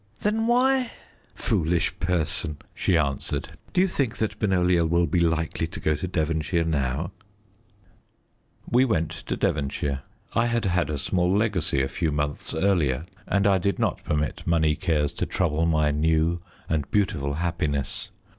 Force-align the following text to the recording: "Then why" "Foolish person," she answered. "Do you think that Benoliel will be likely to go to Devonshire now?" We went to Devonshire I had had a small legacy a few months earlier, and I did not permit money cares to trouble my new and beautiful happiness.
"Then 0.21 0.47
why" 0.47 0.93
"Foolish 1.35 1.99
person," 1.99 2.57
she 2.73 2.97
answered. 2.97 3.49
"Do 3.71 3.81
you 3.81 3.87
think 3.87 4.17
that 4.17 4.39
Benoliel 4.39 4.87
will 4.87 5.05
be 5.05 5.19
likely 5.19 5.67
to 5.67 5.79
go 5.79 5.93
to 5.93 6.07
Devonshire 6.07 6.63
now?" 6.65 7.11
We 8.67 8.83
went 8.83 9.11
to 9.11 9.37
Devonshire 9.37 10.01
I 10.33 10.47
had 10.47 10.65
had 10.65 10.89
a 10.89 10.97
small 10.97 11.31
legacy 11.31 11.83
a 11.83 11.87
few 11.87 12.11
months 12.11 12.55
earlier, 12.55 13.05
and 13.27 13.45
I 13.45 13.59
did 13.59 13.77
not 13.77 14.03
permit 14.03 14.47
money 14.47 14.75
cares 14.75 15.13
to 15.13 15.27
trouble 15.27 15.67
my 15.67 15.91
new 15.91 16.41
and 16.67 16.89
beautiful 16.89 17.35
happiness. 17.35 18.09